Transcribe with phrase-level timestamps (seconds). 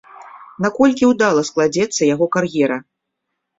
[0.65, 2.83] Наколькі ўдала складзецца яго кар'ера?